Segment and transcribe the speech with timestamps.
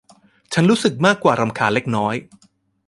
[0.53, 2.15] ฉันรู้สึกมากกว่ารำคาญเล็กน้อย